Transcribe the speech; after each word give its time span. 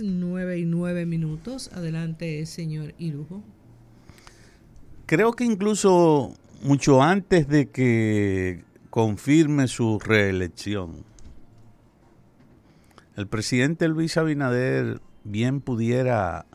las 0.00 0.12
9 0.12 0.58
y 0.58 0.64
9 0.64 1.06
minutos. 1.06 1.70
Adelante, 1.72 2.44
señor 2.46 2.94
Irujo. 2.98 3.42
Creo 5.06 5.32
que 5.32 5.44
incluso 5.44 6.34
mucho 6.62 7.02
antes 7.02 7.48
de 7.48 7.68
que 7.68 8.64
confirme 8.90 9.68
su 9.68 9.98
reelección, 9.98 11.04
el 13.16 13.26
presidente 13.26 13.88
Luis 13.88 14.16
Abinader 14.16 15.00
bien 15.24 15.60
pudiera 15.60 16.46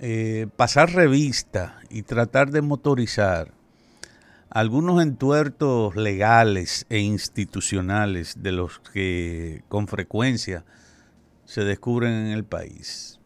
eh, 0.00 0.46
pasar 0.56 0.92
revista 0.92 1.80
y 1.90 2.02
tratar 2.02 2.50
de 2.50 2.62
motorizar 2.62 3.52
algunos 4.48 5.02
entuertos 5.02 5.96
legales 5.96 6.86
e 6.88 6.98
institucionales 6.98 8.42
de 8.42 8.52
los 8.52 8.78
que 8.80 9.62
con 9.68 9.88
frecuencia 9.88 10.64
se 11.52 11.64
descubren 11.64 12.12
en 12.12 12.26
el 12.28 12.44
país. 12.44 13.18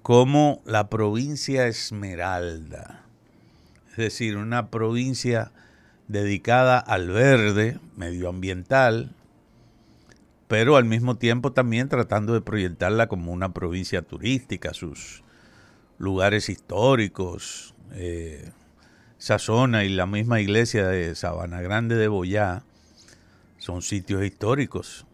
como 0.02 0.62
la 0.66 0.90
provincia 0.90 1.68
Esmeralda 1.68 3.02
es 3.92 3.98
decir, 3.98 4.38
una 4.38 4.70
provincia 4.70 5.52
dedicada 6.08 6.80
al 6.80 7.10
verde, 7.10 7.78
medioambiental, 7.98 9.14
pero 10.52 10.76
al 10.76 10.84
mismo 10.84 11.16
tiempo 11.16 11.54
también 11.54 11.88
tratando 11.88 12.34
de 12.34 12.42
proyectarla 12.42 13.08
como 13.08 13.32
una 13.32 13.54
provincia 13.54 14.02
turística, 14.02 14.74
sus 14.74 15.24
lugares 15.98 16.50
históricos, 16.50 17.74
eh, 17.94 18.52
esa 19.18 19.40
zona 19.40 19.86
y 19.86 19.90
la 19.90 20.08
misma 20.08 20.42
iglesia 20.42 20.88
de 20.88 21.16
Sabana 21.16 21.62
Grande 21.62 21.96
de 21.96 22.10
Boyá 22.10 22.64
son 23.60 23.82
sitios 23.82 24.26
históricos. 24.26 25.06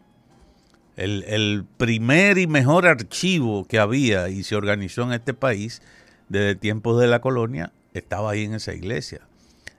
El, 0.96 1.24
el, 1.28 1.66
primer 1.78 2.40
y 2.40 2.48
mejor 2.48 2.88
archivo 2.88 3.68
que 3.68 3.78
había 3.78 4.30
y 4.30 4.42
se 4.42 4.56
organizó 4.56 5.04
en 5.04 5.14
este 5.14 5.36
país 5.36 5.84
desde 6.30 6.56
tiempos 6.56 7.00
de 7.00 7.06
la 7.06 7.22
colonia 7.22 7.74
estaba 7.94 8.31
ahí 8.31 8.46
en 8.46 8.56
esa 8.56 8.74
iglesia, 8.74 9.22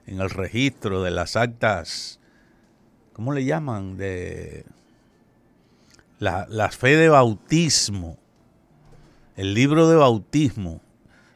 en 0.07 0.21
el 0.21 0.29
registro 0.29 1.03
de 1.03 1.11
las 1.11 1.35
actas, 1.35 2.21
¿cómo 3.11 3.33
le 3.33 3.43
llaman? 3.43 3.97
De 3.97 4.63
la, 6.19 6.69
fe 6.69 6.95
de 6.95 7.09
bautismo, 7.09 8.17
el 9.35 9.53
libro 9.53 9.87
de 9.87 9.95
bautismo, 9.95 10.81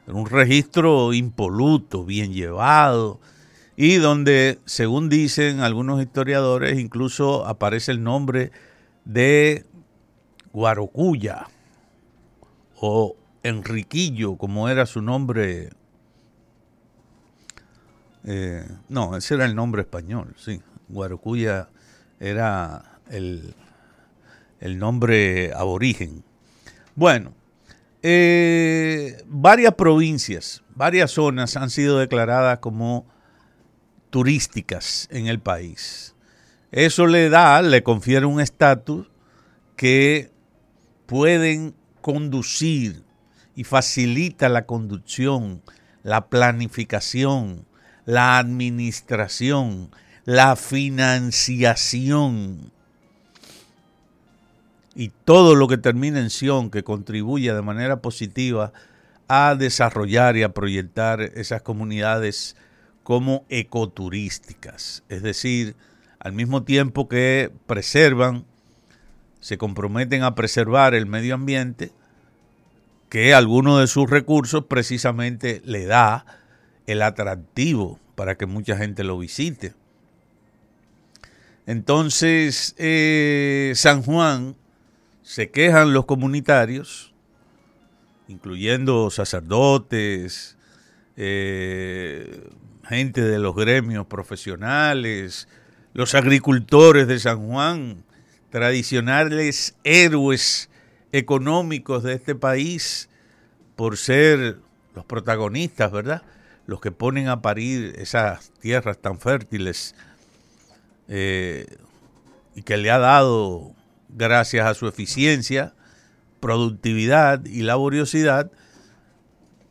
un 0.07 0.25
registro 0.25 1.13
impoluto, 1.13 2.05
bien 2.05 2.33
llevado, 2.33 3.19
y 3.75 3.95
donde, 3.95 4.59
según 4.65 5.09
dicen 5.09 5.61
algunos 5.61 6.01
historiadores, 6.01 6.77
incluso 6.77 7.47
aparece 7.47 7.91
el 7.91 8.03
nombre 8.03 8.51
de 9.05 9.65
Guarocuya 10.51 11.47
o 12.79 13.15
Enriquillo, 13.41 14.35
como 14.35 14.69
era 14.69 14.85
su 14.85 15.01
nombre 15.01 15.71
eh, 18.25 18.65
no, 18.89 19.17
ese 19.17 19.35
era 19.35 19.45
el 19.45 19.55
nombre 19.55 19.81
español, 19.81 20.33
sí. 20.37 20.61
Guarocuya 20.87 21.69
era 22.19 22.99
el, 23.09 23.53
el 24.63 24.79
nombre 24.79 25.53
aborigen. 25.53 26.23
Bueno, 26.95 27.33
eh, 28.01 29.21
varias 29.27 29.73
provincias, 29.73 30.63
varias 30.73 31.11
zonas 31.11 31.57
han 31.57 31.69
sido 31.69 31.99
declaradas 31.99 32.59
como 32.59 33.05
turísticas 34.09 35.09
en 35.11 35.27
el 35.27 35.41
país. 35.41 36.15
Eso 36.71 37.07
le 37.07 37.27
da, 37.27 37.61
le 37.61 37.83
confiere 37.83 38.25
un 38.25 38.39
estatus 38.39 39.07
que 39.75 40.31
pueden 41.07 41.75
conducir 41.99 43.03
y 43.55 43.65
facilita 43.65 44.47
la 44.47 44.65
conducción, 44.65 45.61
la 46.03 46.29
planificación, 46.29 47.65
la 48.05 48.37
administración, 48.37 49.91
la 50.23 50.55
financiación 50.55 52.71
y 54.95 55.09
todo 55.25 55.55
lo 55.55 55.67
que 55.67 55.77
termina 55.77 56.19
en 56.19 56.29
sion 56.29 56.69
que 56.69 56.83
contribuya 56.83 57.55
de 57.55 57.61
manera 57.61 58.01
positiva 58.01 58.73
a 59.27 59.55
desarrollar 59.55 60.37
y 60.37 60.43
a 60.43 60.53
proyectar 60.53 61.21
esas 61.21 61.61
comunidades 61.61 62.55
como 63.03 63.45
ecoturísticas, 63.49 65.03
es 65.09 65.23
decir, 65.23 65.75
al 66.19 66.33
mismo 66.33 66.63
tiempo 66.63 67.09
que 67.09 67.51
preservan, 67.65 68.45
se 69.41 69.57
comprometen 69.57 70.23
a 70.23 70.35
preservar 70.35 70.93
el 70.93 71.05
medio 71.05 71.35
ambiente, 71.35 71.91
que 73.09 73.33
alguno 73.33 73.79
de 73.79 73.87
sus 73.87 74.09
recursos 74.09 74.65
precisamente 74.65 75.61
le 75.65 75.85
da 75.85 76.25
el 76.87 77.01
atractivo 77.01 77.99
para 78.15 78.35
que 78.35 78.45
mucha 78.45 78.77
gente 78.77 79.03
lo 79.03 79.17
visite. 79.17 79.73
Entonces, 81.65 82.73
eh, 82.77 83.73
San 83.75 84.01
Juan, 84.01 84.55
se 85.33 85.49
quejan 85.49 85.93
los 85.93 86.05
comunitarios, 86.05 87.11
incluyendo 88.27 89.09
sacerdotes, 89.09 90.57
eh, 91.17 92.51
gente 92.87 93.23
de 93.23 93.39
los 93.39 93.55
gremios 93.55 94.05
profesionales, 94.05 95.47
los 95.95 96.13
agricultores 96.13 97.07
de 97.07 97.17
San 97.17 97.47
Juan, 97.47 98.03
tradicionales 98.51 99.75
héroes 99.83 100.69
económicos 101.11 102.03
de 102.03 102.13
este 102.13 102.35
país, 102.35 103.09
por 103.75 103.97
ser 103.97 104.59
los 104.93 105.03
protagonistas, 105.03 105.91
¿verdad? 105.91 106.21
los 106.67 106.79
que 106.79 106.91
ponen 106.91 107.27
a 107.27 107.41
parir 107.41 107.95
esas 107.97 108.51
tierras 108.59 108.99
tan 108.99 109.19
fértiles 109.19 109.95
eh, 111.07 111.65
y 112.53 112.61
que 112.61 112.77
le 112.77 112.91
ha 112.91 112.99
dado, 112.99 113.73
gracias 114.15 114.65
a 114.65 114.73
su 114.73 114.87
eficiencia, 114.87 115.73
productividad 116.39 117.45
y 117.45 117.61
laboriosidad, 117.61 118.51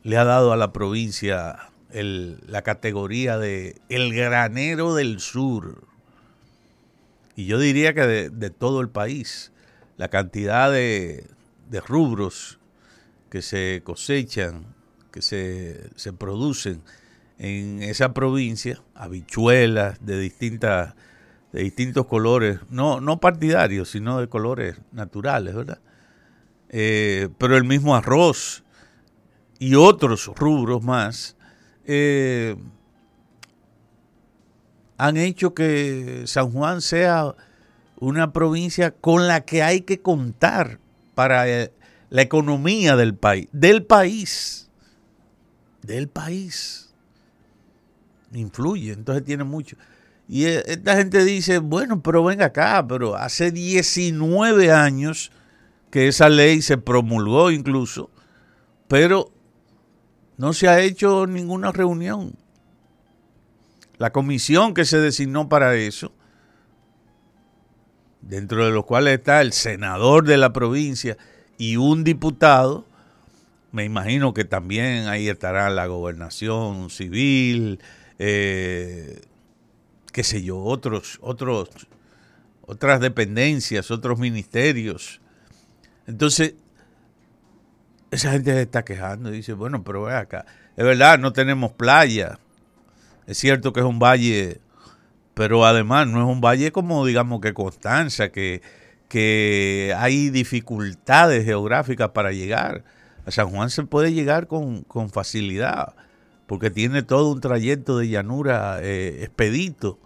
le 0.03 0.17
ha 0.17 0.23
dado 0.23 0.51
a 0.51 0.57
la 0.57 0.73
provincia 0.73 1.69
la 1.91 2.63
categoría 2.63 3.37
de 3.37 3.79
el 3.89 4.13
granero 4.13 4.95
del 4.95 5.19
sur. 5.19 5.87
Y 7.35 7.45
yo 7.45 7.59
diría 7.59 7.93
que 7.93 8.01
de, 8.01 8.49
todo 8.49 8.81
el 8.81 8.89
país, 8.89 9.51
la 9.97 10.09
cantidad 10.09 10.71
de, 10.71 11.27
rubros 11.87 12.59
que 13.29 13.41
se 13.41 13.81
cosechan 13.83 14.75
que 15.11 15.21
se 15.21 16.13
producen 16.13 16.81
en 17.37 17.83
esa 17.83 18.13
provincia, 18.13 18.81
habichuelas 18.95 20.03
de 20.05 20.19
distintas 20.19 20.95
de 21.53 21.63
distintos 21.63 22.05
colores, 22.07 22.59
no, 22.69 22.99
no 22.99 23.19
partidarios, 23.19 23.89
sino 23.89 24.19
de 24.19 24.27
colores 24.27 24.75
naturales, 24.91 25.55
¿verdad? 25.55 25.79
eh, 26.75 27.29
pero 27.37 27.55
el 27.55 27.63
mismo 27.63 27.95
arroz 27.95 28.63
y 29.59 29.75
otros 29.75 30.31
rubros 30.35 30.81
más 30.81 31.37
eh, 31.85 32.55
han 34.97 35.17
hecho 35.17 35.53
que 35.53 36.23
San 36.25 36.51
Juan 36.51 36.81
sea 36.81 37.35
una 37.99 38.33
provincia 38.33 38.89
con 38.89 39.27
la 39.27 39.41
que 39.41 39.61
hay 39.61 39.81
que 39.81 40.01
contar 40.01 40.79
para 41.13 41.47
eh, 41.47 41.71
la 42.09 42.23
economía 42.23 42.95
del 42.95 43.13
país, 43.13 43.47
del 43.51 43.85
país, 43.85 44.67
del 45.83 46.07
país. 46.09 46.91
Influye, 48.33 48.93
entonces 48.93 49.23
tiene 49.23 49.43
mucho. 49.43 49.77
Y 50.27 50.45
eh, 50.45 50.63
esta 50.65 50.95
gente 50.95 51.23
dice, 51.25 51.59
bueno, 51.59 52.01
pero 52.01 52.23
venga 52.23 52.45
acá, 52.45 52.85
pero 52.87 53.15
hace 53.15 53.51
19 53.51 54.71
años 54.71 55.31
que 55.91 56.07
esa 56.07 56.29
ley 56.29 56.61
se 56.61 56.77
promulgó 56.77 57.51
incluso, 57.51 58.09
pero 58.87 59.31
no 60.37 60.53
se 60.53 60.67
ha 60.67 60.79
hecho 60.79 61.27
ninguna 61.27 61.71
reunión. 61.71 62.35
La 63.97 64.11
comisión 64.11 64.73
que 64.73 64.85
se 64.85 64.99
designó 64.99 65.49
para 65.49 65.75
eso 65.75 66.11
dentro 68.27 68.65
de 68.65 68.71
los 68.71 68.85
cuales 68.85 69.19
está 69.19 69.41
el 69.41 69.53
senador 69.53 70.25
de 70.25 70.37
la 70.37 70.53
provincia 70.53 71.17
y 71.57 71.77
un 71.77 72.03
diputado, 72.03 72.85
me 73.71 73.83
imagino 73.83 74.33
que 74.33 74.45
también 74.45 75.07
ahí 75.07 75.27
estará 75.29 75.69
la 75.69 75.87
gobernación 75.87 76.89
civil, 76.89 77.79
eh, 78.19 79.21
qué 80.13 80.23
sé 80.23 80.41
yo, 80.41 80.59
otros, 80.59 81.19
otros, 81.21 81.69
otras 82.61 83.01
dependencias, 83.01 83.91
otros 83.91 84.17
ministerios. 84.17 85.19
Entonces, 86.07 86.55
esa 88.11 88.31
gente 88.31 88.53
se 88.53 88.61
está 88.61 88.85
quejando 88.85 89.33
y 89.33 89.37
dice, 89.37 89.51
bueno, 89.51 89.83
pero 89.83 90.03
ve 90.03 90.15
acá, 90.15 90.45
es 90.77 90.85
verdad, 90.85 91.19
no 91.19 91.33
tenemos 91.33 91.73
playa, 91.73 92.39
es 93.27 93.37
cierto 93.37 93.73
que 93.73 93.81
es 93.81 93.85
un 93.85 93.99
valle 93.99 94.61
pero 95.33 95.65
además 95.65 96.07
no 96.07 96.19
es 96.19 96.27
un 96.27 96.41
valle 96.41 96.71
como 96.71 97.05
digamos 97.05 97.41
que 97.41 97.53
Constanza, 97.53 98.29
que, 98.29 98.61
que 99.09 99.93
hay 99.97 100.29
dificultades 100.29 101.45
geográficas 101.45 102.09
para 102.09 102.31
llegar. 102.31 102.83
A 103.25 103.31
San 103.31 103.49
Juan 103.49 103.69
se 103.69 103.83
puede 103.83 104.13
llegar 104.13 104.47
con, 104.47 104.85
facilidad, 105.11 105.95
porque 106.53 106.69
tiene 106.69 107.01
todo 107.01 107.31
un 107.31 107.41
trayecto 107.41 107.97
de 107.97 108.09
llanura 108.09 108.77
eh, 108.79 109.23
expedito. 109.23 109.97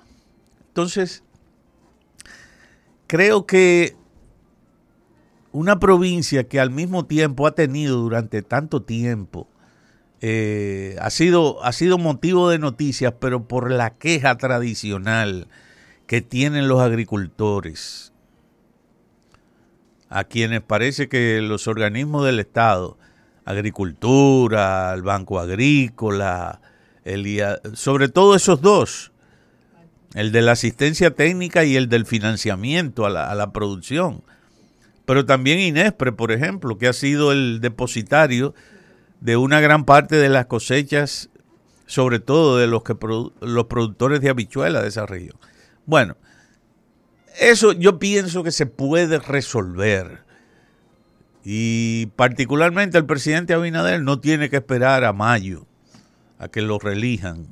Entonces, 0.70 1.22
creo 3.06 3.46
que 3.46 3.98
una 5.52 5.78
provincia 5.78 6.48
que 6.48 6.62
al 6.62 6.72
mismo 6.72 7.06
tiempo 7.06 7.48
ha 7.48 7.52
tenido 7.54 7.98
durante 7.98 8.44
tanto 8.44 8.82
tiempo 8.82 9.50
eh, 10.22 10.96
ha, 11.02 11.10
sido, 11.10 11.62
ha 11.66 11.74
sido 11.74 11.98
motivo 11.98 12.50
de 12.50 12.60
noticias, 12.60 13.14
pero 13.20 13.46
por 13.46 13.70
la 13.70 13.98
queja 13.98 14.38
tradicional 14.38 15.50
que 16.06 16.22
tienen 16.22 16.70
los 16.70 16.80
agricultores, 16.80 18.14
a 20.08 20.24
quienes 20.24 20.62
parece 20.62 21.10
que 21.10 21.42
los 21.42 21.68
organismos 21.68 22.26
del 22.26 22.40
Estado, 22.40 22.98
agricultura, 23.48 24.94
el 24.94 25.02
Banco 25.02 25.40
Agrícola, 25.40 26.60
el, 27.06 27.42
sobre 27.74 28.10
todo 28.10 28.36
esos 28.36 28.62
dos, 28.62 29.14
el 30.16 30.34
de 30.34 30.42
la 30.42 30.52
asistencia 30.52 31.12
técnica 31.12 31.64
y 31.64 31.78
el 31.78 31.88
del 31.88 32.06
financiamiento 32.06 33.06
a 33.06 33.10
la, 33.10 33.52
producción, 33.54 34.22
pero 35.06 35.26
también 35.26 35.60
Inespre, 35.60 36.12
por 36.12 36.34
ejemplo, 36.34 36.78
que 36.78 36.90
ha 36.90 36.94
sido 36.94 37.32
el 37.32 37.62
depositario 37.62 38.54
de 39.22 39.38
una 39.38 39.62
gran 39.62 39.86
parte 39.86 40.18
de 40.18 40.28
las 40.28 40.48
cosechas, 40.48 41.30
sobre 41.86 42.20
todo 42.20 42.58
de 42.58 42.68
los, 42.68 42.84
que 42.84 42.96
los 43.40 43.66
productores 43.68 44.20
de 44.20 44.30
habichuelas 44.30 44.82
de 44.82 44.90
esa 44.90 45.06
región. 45.06 45.38
Bueno, 45.86 46.18
eso 47.40 47.72
yo 47.72 47.98
pienso 47.98 48.44
que 48.44 48.52
se 48.52 48.66
puede 48.66 49.20
resolver. 49.20 50.27
Y 51.50 52.08
particularmente 52.18 52.98
el 52.98 53.06
presidente 53.06 53.54
Abinader 53.54 54.02
no 54.02 54.20
tiene 54.20 54.50
que 54.50 54.58
esperar 54.58 55.06
a 55.06 55.14
mayo 55.14 55.66
a 56.40 56.50
que 56.50 56.62
lo 56.62 56.78
relijan 56.78 57.48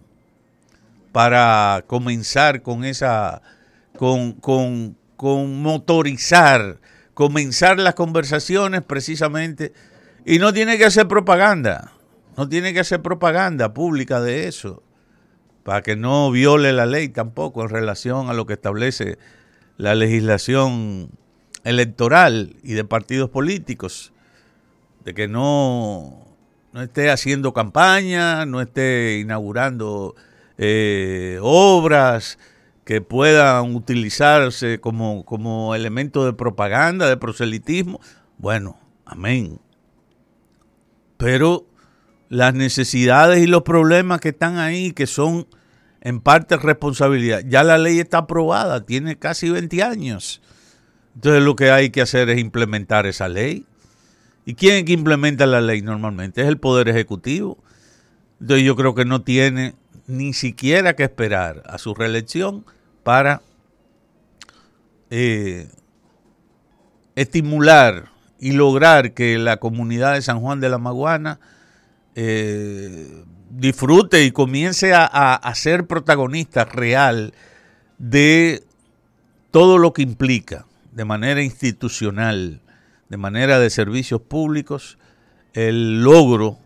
para 1.14 1.86
comenzar 1.88 2.62
con 2.62 2.84
esa, 2.84 3.42
con, 3.98 4.34
con, 4.34 4.98
con 5.16 5.62
motorizar, 5.62 6.82
comenzar 7.14 7.80
las 7.80 7.96
conversaciones 7.96 8.82
precisamente. 8.82 9.72
Y 10.26 10.40
no 10.40 10.52
tiene 10.52 10.78
que 10.78 10.84
hacer 10.84 11.08
propaganda, 11.08 11.94
no 12.36 12.50
tiene 12.50 12.74
que 12.74 12.82
hacer 12.82 13.02
propaganda 13.02 13.74
pública 13.74 14.20
de 14.20 14.50
eso, 14.50 14.84
para 15.64 15.84
que 15.84 15.96
no 15.96 16.32
viole 16.32 16.74
la 16.74 16.86
ley 16.86 17.08
tampoco 17.08 17.64
en 17.64 17.70
relación 17.70 18.30
a 18.30 18.34
lo 18.34 18.46
que 18.46 18.56
establece 18.56 19.18
la 19.78 19.96
legislación 19.96 21.12
electoral 21.66 22.56
y 22.64 22.74
de 22.74 22.86
partidos 22.86 23.30
políticos, 23.30 24.14
de 25.04 25.14
que 25.14 25.28
no, 25.28 26.26
no 26.72 26.82
esté 26.82 27.12
haciendo 27.12 27.54
campaña, 27.54 28.46
no 28.46 28.62
esté 28.62 29.20
inaugurando 29.20 30.16
eh, 30.58 31.38
obras 31.42 32.40
que 32.86 33.02
puedan 33.02 33.76
utilizarse 33.76 34.80
como, 34.80 35.26
como 35.26 35.76
elemento 35.76 36.26
de 36.26 36.32
propaganda, 36.32 37.10
de 37.10 37.18
proselitismo. 37.18 38.00
Bueno, 38.38 38.80
amén 39.06 39.60
pero 41.18 41.66
las 42.30 42.54
necesidades 42.54 43.44
y 43.44 43.48
los 43.48 43.64
problemas 43.64 44.20
que 44.20 44.30
están 44.30 44.58
ahí, 44.58 44.92
que 44.92 45.08
son 45.08 45.48
en 46.02 46.20
parte 46.20 46.58
responsabilidad, 46.58 47.42
ya 47.48 47.64
la 47.64 47.78
ley 47.78 48.00
está 48.00 48.20
aprobada, 48.20 48.86
tiene 48.86 49.18
casi 49.18 49.50
20 49.50 49.84
años. 49.84 50.42
Entonces 51.16 51.44
lo 51.44 51.56
que 51.56 51.72
hay 51.72 51.90
que 51.90 52.02
hacer 52.02 52.30
es 52.30 52.40
implementar 52.40 53.06
esa 53.06 53.28
ley. 53.28 53.66
¿Y 54.46 54.54
quién 54.56 54.76
es 54.76 54.84
que 54.84 54.94
implementa 54.94 55.46
la 55.46 55.62
ley 55.62 55.82
normalmente? 55.82 56.42
Es 56.42 56.48
el 56.48 56.60
Poder 56.60 56.90
Ejecutivo. 56.90 57.58
Entonces 58.40 58.66
yo 58.66 58.76
creo 58.76 58.94
que 58.94 59.06
no 59.06 59.22
tiene 59.24 59.76
ni 60.08 60.34
siquiera 60.34 60.96
que 60.96 61.04
esperar 61.04 61.64
a 61.66 61.78
su 61.78 61.96
reelección 61.96 62.66
para 63.04 63.42
eh, 65.10 65.70
estimular 67.16 68.12
y 68.40 68.52
lograr 68.52 69.14
que 69.14 69.38
la 69.40 69.58
comunidad 69.58 70.14
de 70.14 70.22
San 70.22 70.42
Juan 70.42 70.60
de 70.60 70.70
la 70.70 70.78
Maguana 70.78 71.40
eh, 72.16 73.24
disfrute 73.50 74.24
y 74.24 74.32
comience 74.32 74.94
a, 74.94 75.52
ser 75.56 75.88
protagonista 75.88 76.66
real 76.66 77.34
de 77.98 78.64
todo 79.52 79.78
lo 79.78 79.94
que 79.94 80.02
implica 80.02 80.66
de 80.96 81.04
manera 81.04 81.44
institucional, 81.44 82.62
de 83.10 83.18
manera 83.18 83.60
de 83.60 83.70
servicios 83.70 84.22
públicos, 84.22 84.98
el 85.54 86.02
logro 86.02 86.58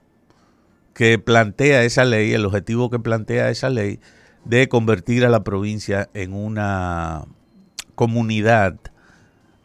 que 0.93 1.17
plantea 1.17 1.83
esa 1.83 2.05
ley, 2.05 2.33
el 2.33 2.45
objetivo 2.45 2.91
que 2.91 2.99
plantea 2.99 3.49
esa 3.49 3.71
ley 3.71 3.99
de 4.45 4.69
convertir 4.69 5.25
a 5.25 5.29
la 5.29 5.43
provincia 5.43 6.09
en 6.13 6.33
una 6.33 7.25
comunidad 7.95 8.77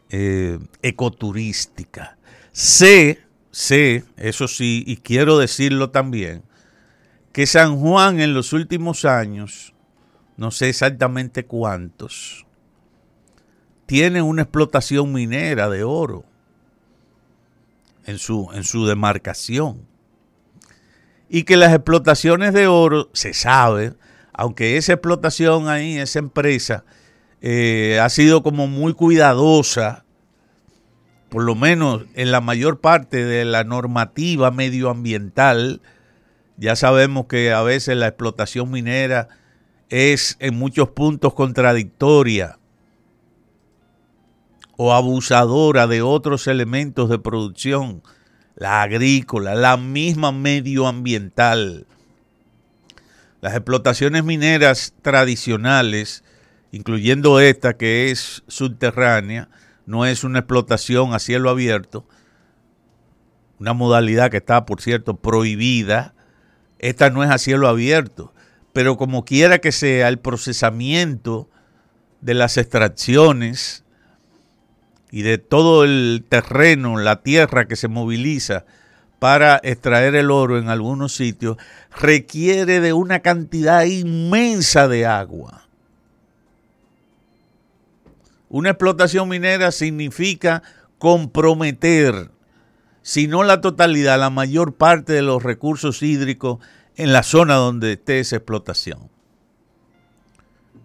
eh, 0.09 0.57
ecoturística. 0.81 2.17
Sé, 2.51 3.19
sé, 3.51 4.03
eso 4.17 4.47
sí, 4.47 4.83
y 4.87 4.97
quiero 4.97 5.37
decirlo 5.37 5.91
también, 5.91 6.41
que 7.31 7.45
San 7.45 7.77
Juan 7.77 8.19
en 8.19 8.33
los 8.33 8.51
últimos 8.51 9.05
años, 9.05 9.75
no 10.37 10.49
sé 10.49 10.69
exactamente 10.69 11.45
cuántos, 11.45 12.44
tiene 13.85 14.21
una 14.21 14.43
explotación 14.43 15.13
minera 15.13 15.69
de 15.69 15.83
oro 15.83 16.23
en 18.05 18.17
su, 18.17 18.49
en 18.53 18.63
su 18.63 18.85
demarcación. 18.85 19.85
Y 21.29 21.43
que 21.43 21.57
las 21.57 21.73
explotaciones 21.73 22.53
de 22.53 22.67
oro, 22.67 23.09
se 23.13 23.33
sabe, 23.33 23.93
aunque 24.33 24.77
esa 24.77 24.93
explotación 24.93 25.67
ahí, 25.67 25.97
esa 25.97 26.19
empresa, 26.19 26.83
eh, 27.41 27.99
ha 28.01 28.09
sido 28.09 28.43
como 28.43 28.67
muy 28.67 28.93
cuidadosa, 28.93 30.05
por 31.29 31.43
lo 31.43 31.55
menos 31.55 32.05
en 32.13 32.31
la 32.31 32.41
mayor 32.41 32.79
parte 32.79 33.25
de 33.25 33.45
la 33.45 33.63
normativa 33.63 34.51
medioambiental. 34.51 35.81
Ya 36.57 36.75
sabemos 36.75 37.25
que 37.25 37.51
a 37.51 37.61
veces 37.61 37.97
la 37.97 38.07
explotación 38.07 38.71
minera 38.71 39.27
es 39.89 40.37
en 40.39 40.55
muchos 40.55 40.89
puntos 40.89 41.33
contradictoria 41.33 42.59
o 44.77 44.93
abusadora 44.93 45.87
de 45.87 46.01
otros 46.01 46.47
elementos 46.47 47.09
de 47.09 47.19
producción, 47.19 48.03
la 48.55 48.81
agrícola, 48.81 49.55
la 49.55 49.77
misma 49.77 50.31
medioambiental. 50.31 51.87
Las 53.41 53.53
explotaciones 53.53 54.23
mineras 54.23 54.93
tradicionales 55.01 56.23
incluyendo 56.75 57.39
esta 57.39 57.77
que 57.77 58.11
es 58.11 58.43
subterránea, 58.49 59.47
no 59.85 60.05
es 60.05 60.25
una 60.25 60.39
explotación 60.39 61.13
a 61.13 61.19
cielo 61.19 61.49
abierto, 61.49 62.05
una 63.59 63.71
modalidad 63.71 64.29
que 64.29 64.37
está, 64.37 64.65
por 64.65 64.81
cierto, 64.81 65.15
prohibida. 65.15 66.13
Esta 66.77 67.09
no 67.11 67.23
es 67.23 67.29
a 67.29 67.37
cielo 67.37 67.69
abierto, 67.69 68.33
pero 68.73 68.97
como 68.97 69.23
quiera 69.23 69.59
que 69.59 69.71
sea 69.71 70.09
el 70.09 70.19
procesamiento 70.19 71.49
de 72.19 72.33
las 72.33 72.57
extracciones 72.57 73.84
y 75.15 75.21
de 75.21 75.37
todo 75.37 75.85
el 75.85 76.25
terreno, 76.27 76.97
la 76.97 77.23
tierra 77.23 77.69
que 77.69 77.77
se 77.77 77.87
moviliza 77.87 78.65
para 79.17 79.61
extraer 79.63 80.13
el 80.13 80.29
oro 80.29 80.59
en 80.59 80.67
algunos 80.67 81.15
sitios, 81.15 81.55
requiere 81.97 82.81
de 82.81 82.91
una 82.91 83.21
cantidad 83.21 83.85
inmensa 83.85 84.89
de 84.89 85.05
agua. 85.05 85.69
Una 88.49 88.71
explotación 88.71 89.29
minera 89.29 89.71
significa 89.71 90.63
comprometer, 90.97 92.29
si 93.01 93.27
no 93.27 93.45
la 93.45 93.61
totalidad, 93.61 94.19
la 94.19 94.29
mayor 94.29 94.75
parte 94.75 95.13
de 95.13 95.21
los 95.21 95.41
recursos 95.41 96.03
hídricos 96.03 96.59
en 96.97 97.13
la 97.13 97.23
zona 97.23 97.53
donde 97.55 97.93
esté 97.93 98.19
esa 98.19 98.35
explotación. 98.35 99.09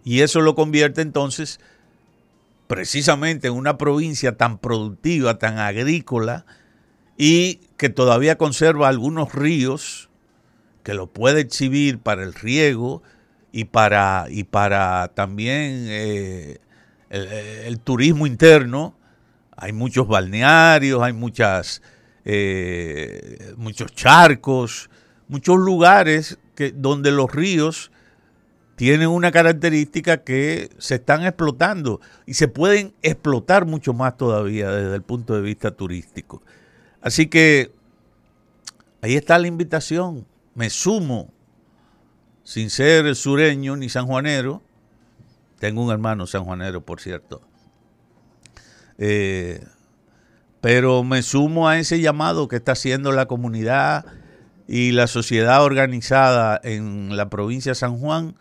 Y 0.04 0.20
eso 0.20 0.40
lo 0.40 0.54
convierte 0.54 1.02
entonces 1.02 1.58
precisamente 2.70 3.48
en 3.48 3.54
una 3.54 3.76
provincia 3.78 4.36
tan 4.36 4.58
productiva, 4.58 5.38
tan 5.38 5.58
agrícola, 5.58 6.46
y 7.18 7.56
que 7.76 7.88
todavía 7.88 8.38
conserva 8.38 8.86
algunos 8.86 9.34
ríos 9.34 10.08
que 10.84 10.94
lo 10.94 11.08
puede 11.08 11.40
exhibir 11.40 11.98
para 11.98 12.22
el 12.22 12.32
riego 12.32 13.02
y 13.50 13.64
para, 13.64 14.26
y 14.30 14.44
para 14.44 15.08
también 15.16 15.86
eh, 15.88 16.58
el, 17.10 17.80
turismo 17.80 18.28
interno. 18.28 18.94
Hay 19.56 19.72
muchos 19.72 20.06
balnearios, 20.06 21.02
hay 21.02 21.12
muchas, 21.12 21.82
eh, 22.24 23.52
muchos 23.56 23.92
charcos, 23.96 24.90
muchos 25.26 25.58
lugares 25.58 26.38
que, 26.54 26.70
donde 26.70 27.10
los 27.10 27.32
ríos 27.32 27.90
tienen 28.80 29.08
una 29.08 29.30
característica 29.30 30.24
que 30.24 30.70
se 30.78 30.94
están 30.94 31.26
explotando 31.26 32.00
y 32.24 32.32
se 32.32 32.48
pueden 32.48 32.94
explotar 33.02 33.66
mucho 33.66 33.92
más 33.92 34.16
todavía 34.16 34.70
desde 34.70 34.94
el 34.94 35.02
punto 35.02 35.34
de 35.34 35.42
vista 35.42 35.72
turístico. 35.72 36.42
Así 37.02 37.26
que 37.26 37.72
ahí 39.02 39.16
está 39.16 39.38
la 39.38 39.48
invitación. 39.48 40.26
Me 40.54 40.70
sumo, 40.70 41.30
sin 42.42 42.70
ser 42.70 43.14
sureño 43.16 43.76
ni 43.76 43.90
sanjuanero. 43.90 44.62
Tengo 45.58 45.84
un 45.84 45.92
hermano 45.92 46.26
sanjuanero, 46.26 46.80
por 46.80 47.02
cierto. 47.02 47.42
Eh, 48.96 49.62
pero 50.62 51.04
me 51.04 51.20
sumo 51.20 51.68
a 51.68 51.78
ese 51.78 52.00
llamado 52.00 52.48
que 52.48 52.56
está 52.56 52.72
haciendo 52.72 53.12
la 53.12 53.26
comunidad 53.26 54.06
y 54.66 54.92
la 54.92 55.06
sociedad 55.06 55.62
organizada 55.62 56.58
en 56.64 57.14
la 57.14 57.28
provincia 57.28 57.72
de 57.72 57.76
San 57.76 57.98
Juan 57.98 58.36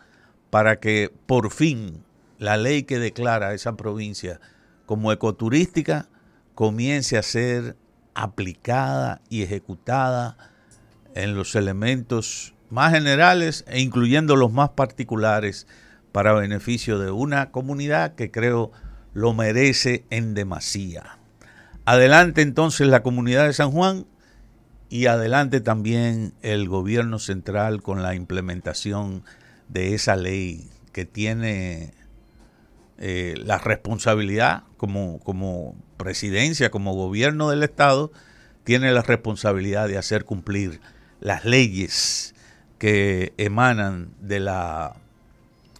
para 0.50 0.80
que 0.80 1.12
por 1.26 1.50
fin 1.50 2.04
la 2.38 2.56
ley 2.56 2.82
que 2.82 2.98
declara 2.98 3.54
esa 3.54 3.76
provincia 3.76 4.40
como 4.86 5.12
ecoturística 5.12 6.08
comience 6.54 7.16
a 7.16 7.22
ser 7.22 7.76
aplicada 8.14 9.20
y 9.28 9.42
ejecutada 9.42 10.36
en 11.14 11.34
los 11.34 11.54
elementos 11.54 12.54
más 12.70 12.92
generales 12.92 13.64
e 13.68 13.80
incluyendo 13.80 14.36
los 14.36 14.52
más 14.52 14.70
particulares 14.70 15.66
para 16.12 16.32
beneficio 16.32 16.98
de 16.98 17.10
una 17.10 17.50
comunidad 17.50 18.14
que 18.14 18.30
creo 18.30 18.72
lo 19.14 19.32
merece 19.32 20.04
en 20.10 20.34
demasía. 20.34 21.18
Adelante 21.84 22.42
entonces 22.42 22.88
la 22.88 23.02
comunidad 23.02 23.46
de 23.46 23.52
San 23.52 23.70
Juan 23.70 24.06
y 24.88 25.06
adelante 25.06 25.60
también 25.60 26.34
el 26.42 26.68
gobierno 26.68 27.18
central 27.18 27.82
con 27.82 28.02
la 28.02 28.14
implementación 28.14 29.24
de 29.72 29.94
esa 29.94 30.16
ley 30.16 30.68
que 30.92 31.04
tiene 31.04 31.94
eh, 32.98 33.34
la 33.38 33.58
responsabilidad 33.58 34.64
como, 34.76 35.20
como 35.20 35.76
presidencia, 35.96 36.70
como 36.70 36.94
gobierno 36.94 37.50
del 37.50 37.62
Estado, 37.62 38.10
tiene 38.64 38.92
la 38.92 39.02
responsabilidad 39.02 39.88
de 39.88 39.98
hacer 39.98 40.24
cumplir 40.24 40.80
las 41.20 41.44
leyes 41.44 42.34
que 42.78 43.32
emanan 43.36 44.10
de 44.20 44.40
la... 44.40 44.96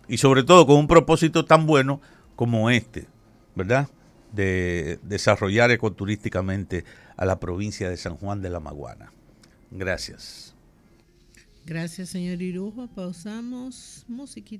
y 0.08 0.18
sobre 0.18 0.44
todo 0.44 0.66
con 0.66 0.76
un 0.76 0.86
propósito 0.86 1.44
tan 1.44 1.66
bueno 1.66 2.00
como 2.36 2.70
este, 2.70 3.06
¿verdad? 3.54 3.88
De 4.32 4.98
desarrollar 5.02 5.70
ecoturísticamente 5.70 6.84
a 7.16 7.24
la 7.24 7.40
provincia 7.40 7.90
de 7.90 7.96
San 7.96 8.16
Juan 8.16 8.42
de 8.42 8.50
la 8.50 8.60
Maguana. 8.60 9.12
Gracias. 9.70 10.49
Gracias, 11.64 12.08
señor 12.08 12.42
Irujo. 12.42 12.88
Pausamos 12.88 14.04
musiquita. 14.08 14.58